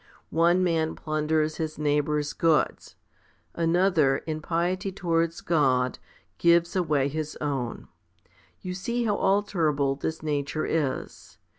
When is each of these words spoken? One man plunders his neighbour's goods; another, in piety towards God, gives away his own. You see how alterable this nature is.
One 0.33 0.63
man 0.63 0.95
plunders 0.95 1.57
his 1.57 1.77
neighbour's 1.77 2.33
goods; 2.33 2.95
another, 3.53 4.17
in 4.17 4.41
piety 4.41 4.91
towards 4.91 5.41
God, 5.41 5.99
gives 6.39 6.75
away 6.75 7.07
his 7.07 7.35
own. 7.39 7.87
You 8.61 8.73
see 8.73 9.03
how 9.03 9.15
alterable 9.17 9.95
this 9.99 10.23
nature 10.23 10.65
is. 10.65 11.37